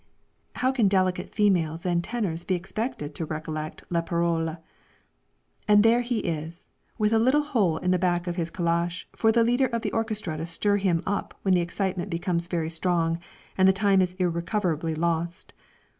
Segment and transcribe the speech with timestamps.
[0.55, 4.57] How can delicate females and tenors be expected to recollect "les paroles;")
[5.67, 6.65] and there he is,
[6.97, 9.91] with a little hole in the back of his calash for the leader of the
[9.91, 13.19] orchestra to stir him up when the excitement becomes very strong,
[13.55, 15.53] and the time is irrecoverably lost.